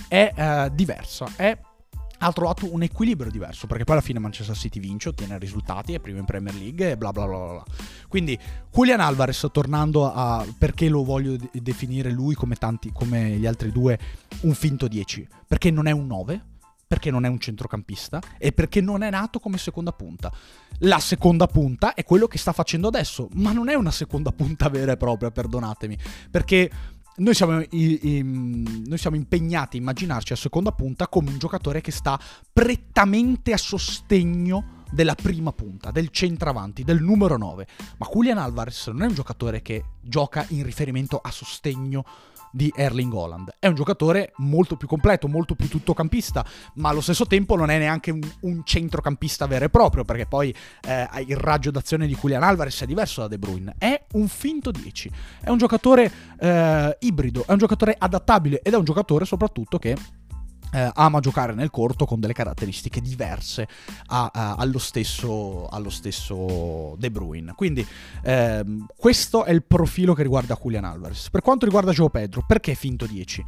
è 0.08 0.32
uh, 0.34 0.74
diversa, 0.74 1.28
è 1.36 1.58
ha 2.20 2.32
trovato 2.32 2.72
un 2.74 2.84
equilibrio 2.84 3.32
diverso 3.32 3.68
perché 3.68 3.84
poi 3.84 3.96
alla 3.96 4.04
fine 4.04 4.20
Manchester 4.20 4.56
City 4.56 4.80
vince, 4.80 5.10
ottiene 5.10 5.38
risultati, 5.38 5.94
è 5.94 6.00
primo 6.00 6.20
in 6.20 6.26
Premier 6.26 6.56
League 6.56 6.92
e 6.92 6.98
bla 6.98 7.12
bla 7.12 7.26
bla 7.26 7.38
bla. 7.38 7.64
Quindi 8.08 8.38
Julian 8.72 9.00
Alvarez, 9.00 9.48
tornando 9.52 10.12
a 10.12 10.46
perché 10.58 10.90
lo 10.90 11.04
voglio 11.04 11.36
de- 11.36 11.50
definire 11.54 12.12
lui 12.12 12.36
come, 12.36 12.56
tanti, 12.56 12.92
come 12.92 13.32
gli 13.32 13.46
altri 13.46 13.72
due 13.72 13.98
un 14.42 14.54
finto 14.54 14.88
10, 14.88 15.28
perché 15.48 15.72
non 15.72 15.88
è 15.88 15.92
un 15.92 16.08
9, 16.08 16.46
perché 16.88 17.10
non 17.10 17.26
è 17.26 17.28
un 17.28 17.40
centrocampista 17.40 18.22
e 18.38 18.52
perché 18.52 18.80
non 18.82 19.02
è 19.02 19.10
nato 19.10 19.40
come 19.40 19.58
seconda 19.58 19.92
punta. 19.92 20.32
La 20.80 21.00
seconda 21.00 21.48
punta 21.48 21.94
è 21.94 22.04
quello 22.04 22.28
che 22.28 22.38
sta 22.38 22.52
facendo 22.52 22.88
adesso, 22.88 23.28
ma 23.34 23.52
non 23.52 23.70
è 23.70 23.74
una 23.74 23.92
seconda 23.92 24.32
punta 24.32 24.70
vera 24.70 24.92
e 24.92 24.98
propria, 24.98 25.32
perdonatemi, 25.32 25.98
perché 26.30 26.70
noi 27.18 27.34
siamo, 27.34 27.62
i, 27.62 28.18
i, 28.18 28.24
noi 28.24 28.98
siamo, 28.98 29.16
impegnati 29.16 29.78
a 29.78 29.80
immaginarci 29.80 30.34
a 30.34 30.36
seconda 30.36 30.72
punta 30.72 31.08
come 31.08 31.30
un 31.30 31.38
giocatore 31.38 31.82
che 31.82 31.92
sta 31.92 32.20
prettamente 32.52 33.54
a 33.54 33.58
sostegno 33.58 34.84
della 34.92 35.16
prima 35.16 35.52
punta, 35.52 35.92
del 35.92 36.10
centravanti, 36.10 36.84
del 36.84 37.02
numero 37.02 37.38
9. 37.38 37.68
Ma 37.98 38.08
Julian 38.12 38.38
Alvarez 38.38 38.88
non 38.88 39.04
è 39.04 39.08
un 39.08 39.14
giocatore 39.14 39.62
che 39.62 39.84
gioca 40.02 40.46
in 40.50 40.64
riferimento 40.64 41.20
a 41.20 41.32
sostegno 41.32 42.04
di 42.56 42.72
Erling 42.74 43.14
Holland. 43.14 43.56
È 43.60 43.68
un 43.68 43.76
giocatore 43.76 44.32
molto 44.38 44.78
più 44.78 44.88
completo, 44.88 45.28
molto 45.28 45.56
più 45.56 45.68
tuttocampista, 45.68 46.46
ma 46.76 46.88
allo 46.88 47.02
stesso 47.02 47.26
tempo 47.26 47.58
non 47.58 47.70
è 47.70 47.78
neanche 47.78 48.12
un, 48.12 48.22
un 48.42 48.62
centrocampista 48.64 49.46
vero 49.46 49.66
e 49.66 49.70
proprio, 49.70 50.06
perché 50.06 50.26
poi 50.26 50.56
eh, 50.88 51.08
il 51.28 51.36
raggio 51.36 51.70
d'azione 51.70 52.08
di 52.08 52.16
Julian 52.16 52.44
Alvarez 52.44 52.82
è 52.82 52.86
diverso 52.86 53.22
da 53.22 53.28
De 53.28 53.38
Bruyne. 53.38 53.76
È 53.78 54.06
un 54.14 54.30
finto 54.30 54.72
10, 54.72 55.12
è 55.42 55.50
un 55.50 55.58
giocatore 55.58 56.10
eh, 56.40 56.98
ibrido, 57.02 57.44
è 57.46 57.52
un 57.52 57.58
giocatore 57.58 57.94
adattabile 57.98 58.62
ed 58.62 58.74
è 58.74 58.78
un 58.78 58.86
giocatore 58.86 59.26
soprattutto 59.26 59.78
che 59.78 59.98
eh, 60.72 60.92
ama 60.94 61.20
giocare 61.20 61.54
nel 61.54 61.70
corto 61.70 62.06
con 62.06 62.20
delle 62.20 62.34
caratteristiche 62.34 63.02
diverse 63.02 63.68
a, 64.08 64.30
a, 64.34 64.56
allo, 64.56 64.80
stesso, 64.80 65.68
allo, 65.68 65.90
stesso, 65.90 66.96
De 66.98 67.10
Bruyne. 67.12 67.54
Quindi 67.56 67.86
ehm, 68.24 68.88
questo 68.96 69.46
è 69.46 69.52
il 69.52 69.64
profilo 69.64 70.14
che 70.14 70.24
riguarda 70.24 70.58
Julian 70.62 70.86
Alvarez. 70.86 71.30
Per 71.30 71.42
quanto 71.42 71.66
riguarda 71.66 71.92
Joe 71.92 72.10
Pedro, 72.10 72.44
perché 72.46 72.76
finto 72.76 73.06
10? 73.06 73.46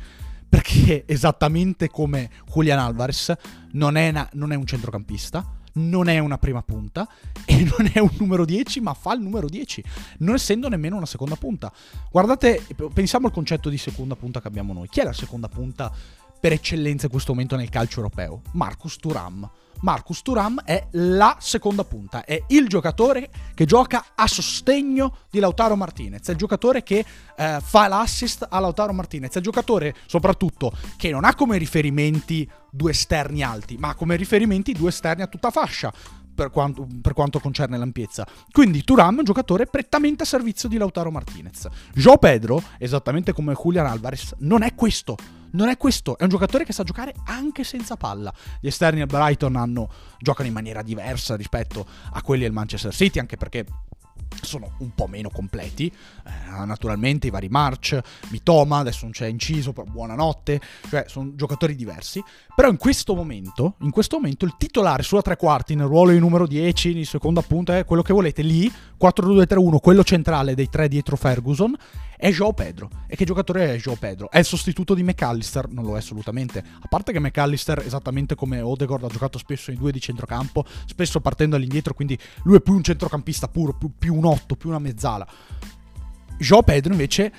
Perché 0.47 1.03
esattamente 1.07 1.89
come 1.89 2.29
Julian 2.51 2.79
Alvarez 2.79 3.33
non 3.71 3.97
è, 3.97 4.09
una, 4.09 4.29
non 4.33 4.51
è 4.51 4.55
un 4.55 4.65
centrocampista, 4.65 5.55
non 5.73 6.07
è 6.07 6.17
una 6.19 6.37
prima 6.37 6.61
punta 6.63 7.07
e 7.45 7.63
non 7.63 7.89
è 7.91 7.99
un 7.99 8.09
numero 8.19 8.45
10, 8.45 8.79
ma 8.81 8.93
fa 8.93 9.13
il 9.13 9.21
numero 9.21 9.47
10, 9.47 9.83
non 10.19 10.35
essendo 10.35 10.69
nemmeno 10.69 10.95
una 10.95 11.05
seconda 11.05 11.35
punta. 11.35 11.71
Guardate, 12.09 12.65
pensiamo 12.93 13.27
al 13.27 13.33
concetto 13.33 13.69
di 13.69 13.77
seconda 13.77 14.15
punta 14.15 14.41
che 14.41 14.47
abbiamo 14.47 14.73
noi. 14.73 14.87
Chi 14.87 15.01
è 15.01 15.03
la 15.03 15.13
seconda 15.13 15.47
punta 15.49 15.91
per 16.47 16.55
eccellenza 16.55 17.07
in 17.07 17.11
questo 17.11 17.33
momento 17.33 17.57
nel 17.57 17.67
calcio 17.67 17.97
europeo? 17.97 18.41
Marcus 18.53 18.95
Turam. 18.95 19.49
Marcus 19.81 20.21
Turam 20.21 20.61
è 20.63 20.87
la 20.91 21.35
seconda 21.41 21.83
punta, 21.83 22.23
è 22.23 22.41
il 22.47 22.67
giocatore 22.69 23.29
che 23.53 23.65
gioca 23.65 24.05
a 24.15 24.25
sostegno 24.27 25.17
di 25.29 25.39
Lautaro 25.39 25.75
Martinez, 25.75 26.25
è 26.25 26.31
il 26.31 26.37
giocatore 26.37 26.83
che 26.83 27.05
eh, 27.35 27.57
fa 27.61 27.87
l'assist 27.89 28.47
a 28.49 28.59
Lautaro 28.59 28.93
Martinez, 28.93 29.33
è 29.33 29.37
il 29.37 29.43
giocatore 29.43 29.93
soprattutto 30.05 30.71
che 30.95 31.11
non 31.11 31.25
ha 31.25 31.35
come 31.35 31.57
riferimenti 31.57 32.49
due 32.71 32.91
esterni 32.91 33.43
alti, 33.43 33.75
ma 33.77 33.93
come 33.93 34.15
riferimenti 34.15 34.71
due 34.71 34.89
esterni 34.89 35.23
a 35.23 35.27
tutta 35.27 35.51
fascia. 35.51 35.91
Per 36.33 36.51
quanto, 36.51 36.87
per 37.01 37.13
quanto, 37.13 37.39
concerne 37.39 37.79
l'ampiezza. 37.79 38.25
Quindi 38.51 38.83
Turam 38.83 39.15
è 39.15 39.17
un 39.19 39.23
giocatore 39.23 39.65
prettamente 39.65 40.21
a 40.21 40.25
servizio 40.27 40.69
di 40.69 40.77
Lautaro 40.77 41.09
Martinez. 41.09 41.67
Joe 41.95 42.19
Pedro, 42.19 42.61
esattamente 42.77 43.33
come 43.33 43.55
Julian 43.59 43.87
Alvarez, 43.87 44.35
non 44.37 44.61
è 44.61 44.75
questo. 44.75 45.17
Non 45.51 45.69
è 45.69 45.77
questo, 45.77 46.17
è 46.17 46.23
un 46.23 46.29
giocatore 46.29 46.65
che 46.65 46.73
sa 46.73 46.83
giocare 46.83 47.13
anche 47.25 47.63
senza 47.63 47.95
palla. 47.95 48.33
Gli 48.59 48.67
esterni 48.67 49.01
al 49.01 49.07
Brighton 49.07 49.55
hanno, 49.55 49.89
giocano 50.19 50.47
in 50.47 50.53
maniera 50.53 50.81
diversa 50.81 51.35
rispetto 51.35 51.85
a 52.11 52.21
quelli 52.21 52.43
del 52.43 52.51
Manchester 52.51 52.93
City, 52.93 53.19
anche 53.19 53.37
perché 53.37 53.65
sono 54.41 54.71
un 54.79 54.93
po' 54.93 55.07
meno 55.07 55.29
completi. 55.29 55.87
Eh, 55.87 56.65
naturalmente 56.65 57.27
i 57.27 57.29
vari 57.29 57.49
March, 57.49 57.99
Mitoma, 58.29 58.77
adesso 58.77 58.99
non 59.03 59.11
c'è 59.11 59.27
inciso, 59.27 59.73
però 59.73 59.89
buonanotte, 59.89 60.61
cioè 60.89 61.05
sono 61.07 61.33
giocatori 61.35 61.75
diversi. 61.75 62.23
Però 62.55 62.69
in 62.69 62.77
questo 62.77 63.15
momento, 63.15 63.75
in 63.81 63.91
questo 63.91 64.17
momento 64.17 64.45
il 64.45 64.55
titolare 64.57 65.03
sulla 65.03 65.21
tre 65.21 65.37
quarti, 65.37 65.75
nel 65.75 65.87
ruolo 65.87 66.11
di 66.11 66.19
numero 66.19 66.47
10, 66.47 66.93
di 66.93 67.05
seconda 67.05 67.41
punta, 67.41 67.77
è 67.77 67.85
quello 67.85 68.01
che 68.01 68.13
volete 68.13 68.41
lì, 68.41 68.71
4-2-3-1, 68.99 69.77
quello 69.79 70.03
centrale 70.03 70.55
dei 70.55 70.69
tre 70.69 70.87
dietro 70.87 71.15
Ferguson, 71.15 71.75
è 72.17 72.31
Joe 72.31 72.53
Pedro. 72.53 72.89
E 73.07 73.15
che 73.15 73.25
giocatore 73.25 73.75
è 73.75 73.77
Joe 73.77 73.95
Pedro? 73.95 74.29
È 74.31 74.39
il 74.39 74.45
sostituto 74.45 74.95
di 74.95 75.03
McAllister? 75.03 75.69
Non 75.69 75.85
lo 75.85 75.95
è 75.95 75.99
assolutamente. 75.99 76.63
A 76.81 76.87
parte 76.87 77.11
che 77.11 77.19
McAllister, 77.19 77.79
esattamente 77.79 78.33
come 78.33 78.59
Odegaard, 78.59 79.03
ha 79.03 79.07
giocato 79.07 79.37
spesso 79.37 79.69
in 79.71 79.77
due 79.77 79.91
di 79.91 80.01
centrocampo, 80.01 80.65
spesso 80.85 81.21
partendo 81.21 81.55
all'indietro, 81.55 81.93
quindi 81.93 82.17
lui 82.43 82.57
è 82.57 82.61
più 82.61 82.73
un 82.73 82.83
centrocampista 82.83 83.47
puro, 83.47 83.77
più, 83.77 83.93
più 83.97 84.15
un 84.15 84.25
8, 84.25 84.55
più 84.55 84.69
una 84.69 84.79
mezzala. 84.79 85.27
Joe 86.39 86.63
Pedro 86.63 86.91
invece 86.91 87.33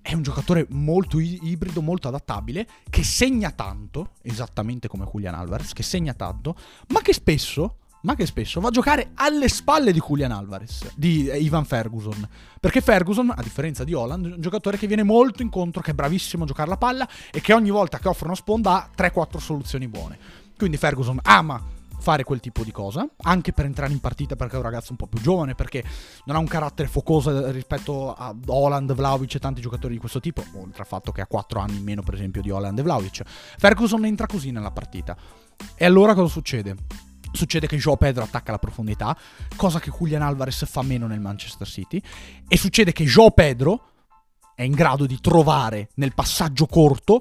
è 0.00 0.14
un 0.14 0.22
giocatore 0.22 0.66
molto 0.70 1.20
ibrido, 1.20 1.82
molto 1.82 2.08
adattabile, 2.08 2.66
che 2.88 3.04
segna 3.04 3.50
tanto, 3.50 4.12
esattamente 4.22 4.88
come 4.88 5.06
Julian 5.10 5.34
Alvarez, 5.34 5.72
che 5.74 5.82
segna 5.82 6.14
tanto, 6.14 6.56
ma 6.88 7.00
che 7.02 7.12
spesso 7.12 7.76
ma 8.02 8.14
che 8.14 8.26
spesso 8.26 8.60
va 8.60 8.68
a 8.68 8.70
giocare 8.70 9.10
alle 9.14 9.48
spalle 9.48 9.92
di 9.92 10.02
Julian 10.04 10.32
Alvarez, 10.32 10.92
di 10.94 11.30
Ivan 11.32 11.64
Ferguson. 11.64 12.28
Perché 12.60 12.80
Ferguson, 12.80 13.32
a 13.34 13.42
differenza 13.42 13.84
di 13.84 13.92
Holland, 13.92 14.30
è 14.30 14.34
un 14.34 14.40
giocatore 14.40 14.76
che 14.76 14.86
viene 14.86 15.02
molto 15.02 15.42
incontro, 15.42 15.82
che 15.82 15.90
è 15.90 15.94
bravissimo 15.94 16.44
a 16.44 16.46
giocare 16.46 16.68
la 16.68 16.76
palla 16.76 17.08
e 17.32 17.40
che 17.40 17.52
ogni 17.52 17.70
volta 17.70 17.98
che 17.98 18.08
offre 18.08 18.26
una 18.26 18.36
sponda 18.36 18.74
ha 18.74 18.90
3-4 18.96 19.38
soluzioni 19.38 19.88
buone. 19.88 20.18
Quindi 20.56 20.76
Ferguson 20.76 21.18
ama 21.22 21.80
fare 21.98 22.24
quel 22.24 22.40
tipo 22.40 22.64
di 22.64 22.72
cosa, 22.72 23.08
anche 23.22 23.52
per 23.52 23.64
entrare 23.64 23.92
in 23.92 24.00
partita 24.00 24.34
perché 24.34 24.54
è 24.54 24.58
un 24.58 24.64
ragazzo 24.64 24.90
un 24.90 24.96
po' 24.96 25.06
più 25.06 25.20
giovane, 25.20 25.54
perché 25.54 25.84
non 26.24 26.34
ha 26.34 26.40
un 26.40 26.48
carattere 26.48 26.88
focoso 26.88 27.50
rispetto 27.52 28.12
a 28.12 28.34
Holland, 28.46 28.92
Vlaovic 28.92 29.36
e 29.36 29.38
tanti 29.38 29.60
giocatori 29.60 29.94
di 29.94 30.00
questo 30.00 30.18
tipo, 30.18 30.44
oltre 30.54 30.82
al 30.82 30.88
fatto 30.88 31.12
che 31.12 31.20
ha 31.20 31.26
4 31.26 31.60
anni 31.60 31.76
in 31.76 31.84
meno 31.84 32.02
per 32.02 32.14
esempio 32.14 32.42
di 32.42 32.50
Holland 32.50 32.76
e 32.76 32.82
Vlaovic. 32.82 33.22
Ferguson 33.24 34.04
entra 34.04 34.26
così 34.26 34.50
nella 34.50 34.72
partita. 34.72 35.16
E 35.76 35.84
allora 35.84 36.14
cosa 36.14 36.32
succede? 36.32 36.74
Succede 37.32 37.66
che 37.66 37.76
Joao 37.76 37.96
Pedro 37.96 38.24
attacca 38.24 38.52
la 38.52 38.58
profondità, 38.58 39.16
cosa 39.56 39.80
che 39.80 39.90
Julian 39.90 40.22
Alvarez 40.22 40.66
fa 40.66 40.82
meno 40.82 41.06
nel 41.06 41.20
Manchester 41.20 41.66
City. 41.66 42.00
E 42.46 42.56
succede 42.56 42.92
che 42.92 43.04
Joao 43.04 43.30
Pedro 43.30 43.88
è 44.54 44.62
in 44.62 44.72
grado 44.72 45.06
di 45.06 45.18
trovare 45.20 45.90
nel 45.94 46.14
passaggio 46.14 46.66
corto 46.66 47.20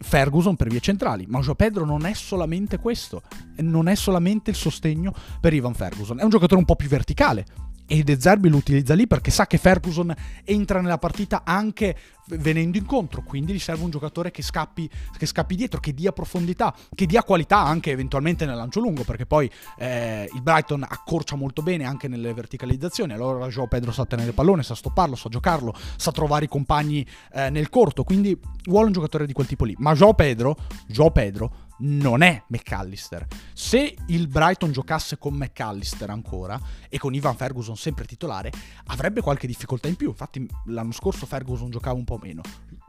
Ferguson 0.00 0.56
per 0.56 0.68
vie 0.68 0.80
centrali. 0.80 1.26
Ma 1.28 1.40
Joao 1.40 1.54
Pedro 1.54 1.84
non 1.84 2.04
è 2.04 2.14
solamente 2.14 2.78
questo, 2.78 3.22
non 3.56 3.88
è 3.88 3.94
solamente 3.94 4.50
il 4.50 4.56
sostegno 4.56 5.12
per 5.40 5.54
Ivan 5.54 5.74
Ferguson, 5.74 6.18
è 6.18 6.22
un 6.22 6.30
giocatore 6.30 6.60
un 6.60 6.66
po' 6.66 6.76
più 6.76 6.88
verticale 6.88 7.46
e 7.90 8.02
De 8.04 8.20
Zerbi 8.20 8.50
lo 8.50 8.58
utilizza 8.58 8.92
lì 8.92 9.06
perché 9.06 9.30
sa 9.30 9.46
che 9.46 9.56
Ferguson 9.56 10.14
entra 10.44 10.82
nella 10.82 10.98
partita 10.98 11.40
anche 11.42 11.96
venendo 12.36 12.76
incontro, 12.76 13.22
quindi 13.22 13.54
gli 13.54 13.58
serve 13.58 13.84
un 13.84 13.90
giocatore 13.90 14.30
che 14.30 14.42
scappi, 14.42 14.88
che 15.16 15.24
scappi 15.24 15.56
dietro, 15.56 15.80
che 15.80 15.94
dia 15.94 16.12
profondità, 16.12 16.74
che 16.94 17.06
dia 17.06 17.22
qualità 17.22 17.60
anche 17.60 17.90
eventualmente 17.90 18.44
nel 18.44 18.56
lancio 18.56 18.80
lungo, 18.80 19.04
perché 19.04 19.24
poi 19.24 19.50
eh, 19.78 20.28
il 20.30 20.42
Brighton 20.42 20.84
accorcia 20.86 21.36
molto 21.36 21.62
bene 21.62 21.84
anche 21.84 22.06
nelle 22.06 22.34
verticalizzazioni, 22.34 23.14
allora 23.14 23.48
Joao 23.48 23.66
Pedro 23.66 23.90
sa 23.92 24.04
tenere 24.04 24.28
il 24.28 24.34
pallone, 24.34 24.62
sa 24.62 24.74
stopparlo, 24.74 25.16
sa 25.16 25.30
giocarlo, 25.30 25.74
sa 25.96 26.12
trovare 26.12 26.44
i 26.44 26.48
compagni 26.48 27.06
eh, 27.32 27.48
nel 27.48 27.70
corto, 27.70 28.04
quindi 28.04 28.38
vuole 28.64 28.88
un 28.88 28.92
giocatore 28.92 29.24
di 29.24 29.32
quel 29.32 29.46
tipo 29.46 29.64
lì. 29.64 29.74
Ma 29.78 29.94
Joao 29.94 30.12
Pedro, 30.12 30.56
Joao 30.86 31.10
Pedro 31.10 31.66
non 31.78 32.22
è 32.22 32.42
McAllister. 32.48 33.26
Se 33.52 33.96
il 34.06 34.26
Brighton 34.28 34.72
giocasse 34.72 35.18
con 35.18 35.34
McAllister 35.34 36.10
ancora 36.10 36.58
e 36.88 36.98
con 36.98 37.14
Ivan 37.14 37.36
Ferguson 37.36 37.76
sempre 37.76 38.06
titolare, 38.06 38.50
avrebbe 38.86 39.20
qualche 39.20 39.46
difficoltà 39.46 39.88
in 39.88 39.96
più. 39.96 40.08
Infatti, 40.08 40.46
l'anno 40.66 40.92
scorso 40.92 41.26
Ferguson 41.26 41.70
giocava 41.70 41.96
un 41.96 42.04
po' 42.04 42.18
meno. 42.20 42.42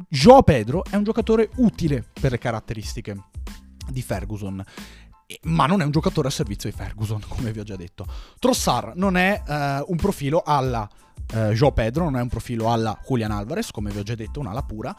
Joao 0.08 0.44
Pedro 0.44 0.84
è 0.86 0.96
un 0.96 1.04
giocatore 1.04 1.50
utile 1.58 2.06
per 2.20 2.32
le 2.32 2.38
caratteristiche 2.38 3.16
di 3.90 4.02
Ferguson. 4.02 4.64
Ma 5.44 5.68
non 5.68 5.82
è 5.82 5.86
un 5.86 5.92
giocatore 5.92 6.28
a 6.28 6.32
servizio 6.32 6.70
di 6.70 6.76
Ferguson, 6.76 7.22
come 7.28 7.52
vi 7.52 7.60
ho 7.60 7.64
già 7.64 7.76
detto. 7.76 8.06
Trossard 8.40 8.96
non 8.96 9.18
è 9.18 9.42
uh, 9.46 9.92
un 9.92 9.98
profilo 9.98 10.42
alla 10.44 10.90
uh, 11.34 11.52
Joao 11.52 11.72
Pedro, 11.72 12.06
non 12.06 12.18
è 12.18 12.22
un 12.22 12.30
profilo 12.30 12.72
alla 12.72 13.00
Julian 13.08 13.32
Alvarez, 13.32 13.72
come 13.72 13.92
vi 13.92 14.00
ho 14.00 14.04
già 14.04 14.16
detto, 14.16 14.40
un'ala 14.40 14.64
pura. 14.64 14.96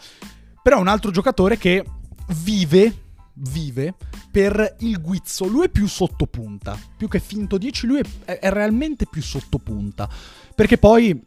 Però 0.63 0.77
è 0.77 0.81
un 0.81 0.89
altro 0.89 1.11
giocatore 1.11 1.57
che 1.57 1.85
vive 2.29 3.09
vive 3.51 3.95
per 4.31 4.77
il 4.81 5.01
guizzo. 5.01 5.47
Lui 5.47 5.67
è 5.67 5.69
più 5.69 5.87
sottopunta. 5.87 6.79
Più 6.97 7.09
che 7.09 7.21
finto 7.21 7.59
10, 7.59 7.87
lui 7.87 8.01
è, 8.25 8.39
è 8.39 8.51
realmente 8.51 9.07
più 9.07 9.23
sottopunta. 9.23 10.09
Perché 10.55 10.79
poi 10.79 11.27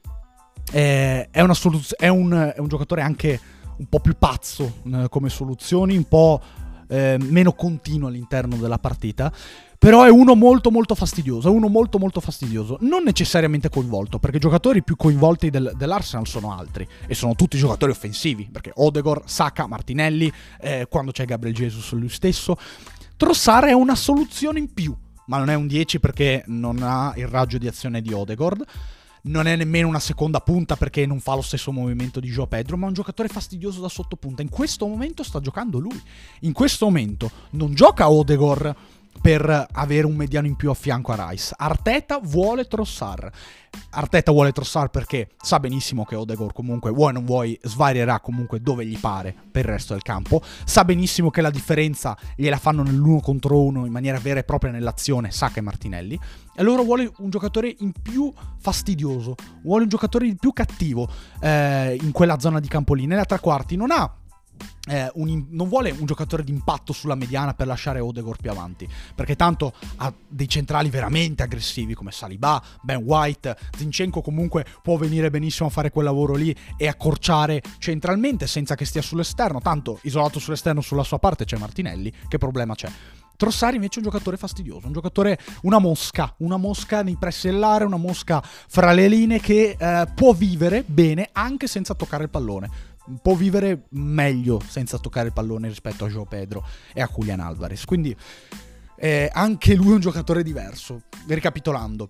è, 0.72 1.28
è, 1.32 1.54
soluz- 1.54 1.96
è, 1.96 2.08
un, 2.08 2.54
è 2.56 2.60
un 2.60 2.68
giocatore 2.68 3.02
anche 3.02 3.40
un 3.78 3.88
po' 3.88 4.00
più 4.00 4.16
pazzo 4.18 4.82
eh, 4.86 5.08
come 5.10 5.30
soluzioni, 5.30 5.98
un 5.98 6.08
po' 6.08 6.42
eh, 6.88 7.18
meno 7.20 7.54
continuo 7.54 8.08
all'interno 8.08 8.56
della 8.58 8.78
partita. 8.78 9.32
Però 9.84 10.06
è 10.06 10.10
uno 10.10 10.34
molto 10.34 10.72
molto 10.72 10.96
fastidioso, 10.96 11.50
è 11.50 11.52
uno 11.52 11.68
molto 11.68 12.00
molto 12.00 12.22
fastidioso, 12.22 12.78
non 12.80 13.04
necessariamente 13.04 13.68
coinvolto, 13.68 14.18
perché 14.18 14.38
i 14.38 14.40
giocatori 14.40 14.82
più 14.82 14.96
coinvolti 14.96 15.50
del, 15.50 15.74
dell'Arsenal 15.76 16.26
sono 16.26 16.58
altri, 16.58 16.88
e 17.06 17.14
sono 17.14 17.36
tutti 17.36 17.58
giocatori 17.58 17.92
offensivi, 17.92 18.48
perché 18.50 18.72
Odegor, 18.74 19.24
Saka, 19.26 19.68
Martinelli, 19.68 20.32
eh, 20.62 20.88
quando 20.90 21.12
c'è 21.12 21.26
Gabriel 21.26 21.54
Jesus 21.54 21.92
lui 21.92 22.08
stesso. 22.08 22.56
Trossard 23.18 23.68
è 23.68 23.74
una 23.74 23.96
soluzione 23.96 24.60
in 24.60 24.74
più, 24.74 24.96
ma 25.26 25.38
non 25.38 25.50
è 25.50 25.56
un 25.56 25.68
10 25.68 26.00
perché 26.00 26.46
non 26.48 26.82
ha 26.82 27.12
il 27.18 27.28
raggio 27.28 27.58
di 27.58 27.68
azione 27.68 28.02
di 28.02 28.14
Odegaard 28.14 28.64
non 29.26 29.48
è 29.48 29.56
nemmeno 29.56 29.88
una 29.88 30.02
seconda 30.02 30.42
punta 30.42 30.76
perché 30.76 31.06
non 31.06 31.22
fa 31.22 31.36
lo 31.36 31.42
stesso 31.42 31.72
movimento 31.72 32.20
di 32.20 32.30
Joe 32.30 32.48
Pedro, 32.48 32.76
ma 32.76 32.86
è 32.86 32.88
un 32.90 32.94
giocatore 32.94 33.30
fastidioso 33.30 33.80
da 33.80 33.88
sottopunta. 33.88 34.42
In 34.42 34.50
questo 34.50 34.86
momento 34.86 35.24
sta 35.24 35.40
giocando 35.40 35.80
lui. 35.80 35.98
In 36.42 36.52
questo 36.52 36.86
momento 36.86 37.32
non 37.52 37.74
gioca 37.74 38.10
Odegor 38.10 38.76
per 39.22 39.68
avere 39.72 40.06
un 40.06 40.16
mediano 40.16 40.48
in 40.48 40.56
più 40.56 40.70
a 40.70 40.74
fianco 40.74 41.12
a 41.12 41.30
Rice. 41.30 41.54
Arteta 41.58 42.20
vuole 42.22 42.66
Trossard. 42.66 43.32
Arteta 43.92 44.32
vuole 44.32 44.52
Trossard 44.52 44.92
perché 44.92 45.30
sa 45.42 45.60
benissimo 45.60 46.06
che 46.06 46.16
Odegaard 46.16 46.54
comunque 46.54 46.92
vuoi 46.92 47.14
non 47.14 47.26
vuoi 47.26 47.58
svarierà 47.64 48.20
comunque 48.20 48.62
dove 48.62 48.86
gli 48.86 49.00
pare 49.00 49.34
per 49.52 49.66
il 49.66 49.72
resto 49.72 49.94
del 49.94 50.02
campo. 50.02 50.42
Sa 50.66 50.84
benissimo 50.84 51.30
che 51.30 51.42
la 51.42 51.50
differenza 51.50 52.18
gliela 52.36 52.58
fanno 52.58 52.84
nell'uno 52.84 53.20
contro 53.20 53.62
uno 53.62 53.86
in 53.86 53.92
maniera 53.92 54.20
vera 54.20 54.40
e 54.40 54.44
propria 54.44 54.72
nell'azione 54.72 55.32
Saka 55.32 55.60
e 55.60 55.62
Martinelli. 55.62 56.16
E 56.16 56.62
allora 56.62 56.84
vuole 56.84 57.12
un 57.18 57.30
giocatore 57.30 57.76
in 57.80 57.94
più 57.94 58.32
fastidioso, 58.60 59.36
vuole 59.64 59.84
un 59.84 59.90
giocatore 59.90 60.28
in 60.28 60.36
più 60.36 60.54
cattivo 60.54 61.10
eh, 61.42 61.98
in 62.00 62.12
quella 62.12 62.40
zona 62.40 62.60
di 62.60 62.68
campo 62.68 62.94
lì. 62.94 63.08
Nella 63.08 63.26
tre 63.26 63.40
quarti 63.40 63.76
non 63.76 63.92
ha 63.92 64.12
eh, 64.90 65.10
un, 65.16 65.46
non 65.50 65.70
vuole 65.70 65.92
un 65.92 66.06
giocatore 66.06 66.44
d'impatto 66.44 66.92
sulla 66.92 67.16
mediana 67.16 67.54
per 67.54 67.68
lasciare 67.68 68.00
Odegaard 68.00 68.42
più 68.42 68.52
avanti, 68.52 68.88
perché 69.16 69.36
tanto 69.36 69.74
ha 69.98 70.14
dei 70.28 70.50
centrali 70.50 70.90
veramente 70.90 71.44
aggressivi 71.44 71.94
come 71.94 72.12
Saliba, 72.12 72.62
Ben 72.82 72.98
White, 72.98 73.58
Zinchenko 73.78 74.22
comunque 74.22 74.66
può 74.82 74.98
venire 74.98 75.30
benissimo 75.30 75.70
a 75.70 75.72
fare 75.72 75.90
quel 75.90 76.06
lavoro 76.06 76.36
lì 76.36 76.56
e 76.78 76.88
accorciare 76.88 77.62
centralmente 77.78 78.48
senza 78.48 78.76
che 78.76 78.86
stia 78.86 79.02
sull'esterno, 79.02 79.60
tanto 79.60 80.00
isolato 80.04 80.40
sull'esterno 80.40 80.82
sulla 80.82 81.04
sua 81.04 81.20
parte 81.20 81.46
c'è 81.46 81.58
Martinelli, 81.58 82.12
che 82.28 82.38
problema 82.38 82.76
c'è? 82.76 82.90
Trossari 83.36 83.76
invece 83.76 83.96
è 83.96 84.04
un 84.04 84.12
giocatore 84.12 84.38
fastidioso, 84.38 84.86
un 84.86 84.94
giocatore, 84.94 85.40
una 85.64 85.80
mosca, 85.80 86.34
una 86.38 86.58
mosca 86.58 87.02
nei 87.02 87.18
pressi 87.18 87.50
dell'area, 87.50 87.88
una 87.88 87.98
mosca 87.98 88.42
fra 88.44 88.92
le 88.92 89.08
linee 89.08 89.40
che 89.40 89.76
eh, 89.78 90.08
può 90.14 90.34
vivere 90.34 90.84
bene 90.86 91.30
anche 91.32 91.68
senza 91.68 91.96
toccare 91.96 92.24
il 92.24 92.30
pallone 92.30 92.92
può 93.22 93.36
vivere 93.36 93.86
meglio 93.90 94.62
senza 94.66 94.98
toccare 94.98 95.28
il 95.28 95.34
pallone 95.34 95.68
rispetto 95.68 96.06
a 96.06 96.10
Joe 96.10 96.26
Pedro 96.28 96.66
e 96.94 97.02
a 97.02 97.10
Julian 97.14 97.40
Alvarez. 97.40 97.86
Quindi 97.86 98.16
eh, 98.98 99.30
anche 99.32 99.76
lui 99.76 99.92
è 99.92 99.94
un 99.94 100.00
giocatore 100.00 100.44
diverso. 100.44 101.02
Ricapitolando. 101.28 102.10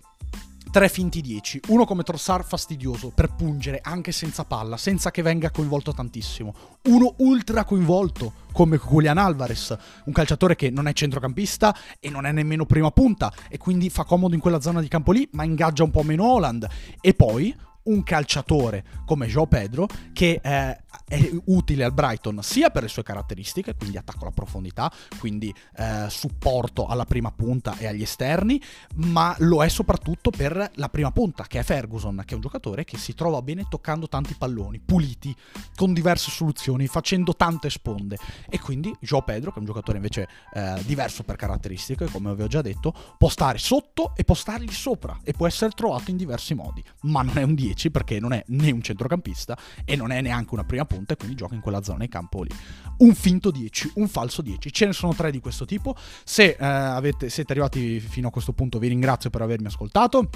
Tre 0.71 0.89
finti 0.89 1.21
10, 1.21 1.61
uno 1.67 1.85
come 1.85 2.01
Trossard 2.01 2.45
fastidioso 2.45 3.09
per 3.09 3.35
pungere 3.35 3.79
anche 3.83 4.11
senza 4.11 4.43
palla, 4.43 4.75
senza 4.75 5.11
che 5.11 5.21
venga 5.21 5.51
coinvolto 5.51 5.93
tantissimo. 5.93 6.55
Uno 6.85 7.13
ultra 7.17 7.63
coinvolto 7.63 8.33
come 8.51 8.79
Julian 8.79 9.19
Alvarez, 9.19 9.77
un 10.05 10.13
calciatore 10.13 10.55
che 10.55 10.71
non 10.71 10.87
è 10.87 10.93
centrocampista 10.93 11.75
e 11.99 12.09
non 12.09 12.25
è 12.25 12.31
nemmeno 12.31 12.65
prima 12.65 12.89
punta 12.89 13.31
e 13.49 13.59
quindi 13.59 13.91
fa 13.91 14.03
comodo 14.03 14.33
in 14.33 14.39
quella 14.39 14.61
zona 14.61 14.81
di 14.81 14.87
campo 14.87 15.11
lì, 15.11 15.27
ma 15.33 15.43
ingaggia 15.43 15.83
un 15.83 15.91
po' 15.91 16.01
meno 16.01 16.25
Holland. 16.25 16.67
E 17.01 17.13
poi 17.13 17.55
un 17.83 18.01
calciatore 18.01 18.83
come 19.05 19.27
Joe 19.27 19.47
Pedro 19.47 19.87
che 20.13 20.39
eh, 20.41 20.82
è 21.07 21.31
utile 21.45 21.83
al 21.83 21.93
Brighton 21.93 22.39
sia 22.41 22.69
per 22.69 22.83
le 22.83 22.89
sue 22.89 23.03
caratteristiche, 23.03 23.75
quindi 23.75 23.97
attacco 23.97 24.21
alla 24.21 24.31
profondità, 24.31 24.91
quindi 25.19 25.53
eh, 25.77 26.05
supporto 26.09 26.85
alla 26.85 27.05
prima 27.05 27.31
punta 27.31 27.77
e 27.77 27.87
agli 27.87 28.01
esterni, 28.01 28.61
ma 28.95 29.35
lo 29.39 29.63
è 29.63 29.69
soprattutto 29.69 30.29
per 30.29 30.71
la 30.75 30.89
prima 30.89 31.11
punta, 31.11 31.45
che 31.45 31.59
è 31.59 31.63
Ferguson, 31.63 32.21
che 32.25 32.33
è 32.33 32.35
un 32.35 32.41
giocatore 32.41 32.83
che 32.83 32.97
si 32.97 33.13
trova 33.13 33.41
bene 33.41 33.65
toccando 33.69 34.07
tanti 34.07 34.35
palloni, 34.35 34.79
puliti, 34.79 35.35
con 35.75 35.93
diverse 35.93 36.31
soluzioni, 36.31 36.87
facendo 36.87 37.35
tante 37.35 37.69
sponde. 37.69 38.17
E 38.49 38.59
quindi 38.59 38.95
Joe 38.99 39.23
Pedro, 39.23 39.51
che 39.51 39.57
è 39.57 39.59
un 39.59 39.65
giocatore 39.65 39.97
invece 39.97 40.27
eh, 40.53 40.81
diverso 40.85 41.23
per 41.23 41.35
caratteristiche, 41.35 42.09
come 42.09 42.33
vi 42.35 42.43
ho 42.43 42.47
già 42.47 42.61
detto, 42.61 42.93
può 43.17 43.29
stare 43.29 43.57
sotto 43.57 44.13
e 44.15 44.23
può 44.23 44.35
stargli 44.35 44.71
sopra 44.71 45.19
e 45.23 45.33
può 45.33 45.47
essere 45.47 45.71
trovato 45.71 46.11
in 46.11 46.17
diversi 46.17 46.53
modi, 46.53 46.83
ma 47.01 47.21
non 47.21 47.37
è 47.37 47.43
un 47.43 47.55
10 47.55 47.91
perché 47.91 48.19
non 48.19 48.33
è 48.33 48.43
né 48.47 48.71
un 48.71 48.81
centrocampista 48.81 49.57
e 49.85 49.95
non 49.95 50.11
è 50.11 50.21
neanche 50.21 50.53
una 50.53 50.63
prima 50.63 50.82
punta 50.85 51.13
e 51.13 51.17
quindi 51.17 51.35
gioca 51.35 51.55
in 51.55 51.61
quella 51.61 51.81
zona 51.81 51.99
di 51.99 52.07
campo 52.07 52.43
lì. 52.43 52.51
Un 52.97 53.13
finto 53.15 53.51
10, 53.51 53.93
un 53.95 54.07
falso 54.07 54.41
10. 54.41 54.71
Ce 54.71 54.85
ne 54.85 54.93
sono 54.93 55.13
tre 55.13 55.31
di 55.31 55.39
questo 55.39 55.65
tipo. 55.65 55.95
Se 56.23 56.55
eh, 56.59 56.65
avete, 56.65 57.29
siete 57.29 57.51
arrivati 57.51 57.99
fino 57.99 58.27
a 58.27 58.31
questo 58.31 58.53
punto 58.53 58.79
vi 58.79 58.87
ringrazio 58.87 59.29
per 59.29 59.41
avermi 59.41 59.67
ascoltato. 59.67 60.29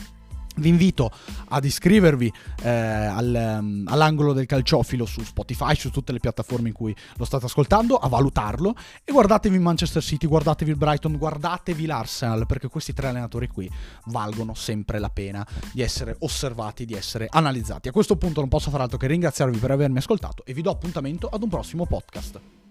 Vi 0.57 0.67
invito 0.67 1.11
ad 1.49 1.63
iscrivervi 1.63 2.31
eh, 2.63 2.69
al, 2.69 3.59
um, 3.59 3.83
all'angolo 3.87 4.33
del 4.33 4.45
calciofilo 4.45 5.05
su 5.05 5.23
Spotify, 5.23 5.75
su 5.75 5.91
tutte 5.91 6.11
le 6.11 6.19
piattaforme 6.19 6.69
in 6.69 6.73
cui 6.73 6.95
lo 7.15 7.25
state 7.25 7.45
ascoltando, 7.45 7.95
a 7.97 8.07
valutarlo 8.07 8.73
e 9.03 9.11
guardatevi 9.11 9.57
Manchester 9.59 10.01
City, 10.01 10.27
guardatevi 10.27 10.71
il 10.71 10.77
Brighton, 10.77 11.17
guardatevi 11.17 11.85
l'Arsenal 11.85 12.45
perché 12.45 12.67
questi 12.67 12.93
tre 12.93 13.07
allenatori 13.07 13.47
qui 13.47 13.69
valgono 14.05 14.53
sempre 14.53 14.99
la 14.99 15.09
pena 15.09 15.45
di 15.71 15.81
essere 15.81 16.15
osservati, 16.19 16.85
di 16.85 16.93
essere 16.93 17.27
analizzati. 17.29 17.87
A 17.87 17.91
questo 17.91 18.15
punto 18.15 18.39
non 18.39 18.49
posso 18.49 18.69
fare 18.69 18.83
altro 18.83 18.97
che 18.97 19.07
ringraziarvi 19.07 19.57
per 19.57 19.71
avermi 19.71 19.99
ascoltato 19.99 20.43
e 20.45 20.53
vi 20.53 20.61
do 20.61 20.71
appuntamento 20.71 21.27
ad 21.27 21.43
un 21.43 21.49
prossimo 21.49 21.85
podcast. 21.85 22.66